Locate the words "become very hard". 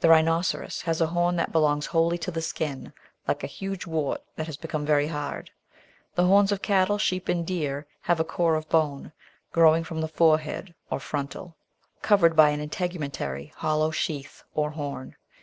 4.56-5.50